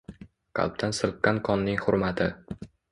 [0.59, 2.31] Qalbdan silqqan qonning hurmati